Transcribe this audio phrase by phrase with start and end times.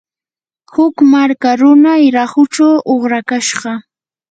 [0.73, 3.71] huk marka runa rahuchaw uqrakashqa.